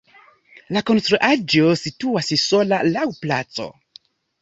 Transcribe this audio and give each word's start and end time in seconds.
La 0.77 0.81
konstruaĵo 0.91 1.69
situas 1.83 2.35
sola 2.47 2.83
laŭ 2.91 3.07
placo. 3.25 3.73